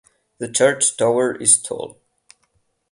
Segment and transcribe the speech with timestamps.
[0.39, 1.99] The church tower is tall.